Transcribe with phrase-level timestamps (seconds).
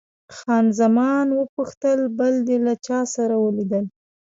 [0.37, 3.85] خان زمان وپوښتل، بل دې له چا سره ولیدل؟